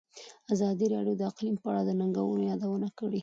[0.53, 3.19] ازادي راډیو د اقلیم په اړه د ننګونو یادونه کړې.